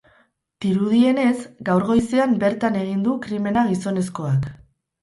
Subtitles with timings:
[0.65, 1.35] Dirudienez,
[1.69, 4.55] gaur goizean bertan egin du krimena gizonezkoak.